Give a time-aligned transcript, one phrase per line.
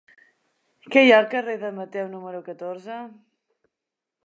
[0.95, 2.99] Què hi ha al carrer de Mateu número catorze?